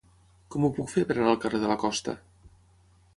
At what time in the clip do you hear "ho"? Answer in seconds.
0.63-0.71